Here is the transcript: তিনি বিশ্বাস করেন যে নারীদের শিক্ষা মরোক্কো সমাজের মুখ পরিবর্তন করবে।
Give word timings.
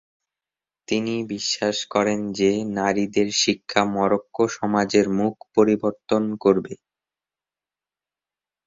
তিনি 0.87 1.15
বিশ্বাস 1.31 1.77
করেন 1.85 2.19
যে 2.31 2.49
নারীদের 2.77 3.27
শিক্ষা 3.41 3.81
মরোক্কো 3.93 4.43
সমাজের 4.57 5.05
মুখ 5.19 5.35
পরিবর্তন 5.55 6.23
করবে। 6.43 6.73